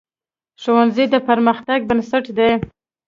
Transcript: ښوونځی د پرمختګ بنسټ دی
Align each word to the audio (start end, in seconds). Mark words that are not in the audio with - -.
ښوونځی 0.61 1.05
د 1.13 1.15
پرمختګ 1.27 1.79
بنسټ 1.89 2.25
دی 2.37 2.51